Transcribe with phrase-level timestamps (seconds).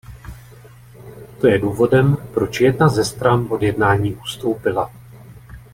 [1.41, 4.91] To je důvodem, proč jedna ze stran od jednání ustoupila.